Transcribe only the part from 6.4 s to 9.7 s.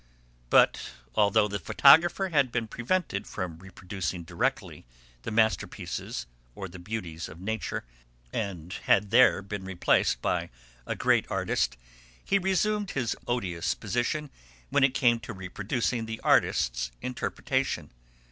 or the beauties of nature, and had there been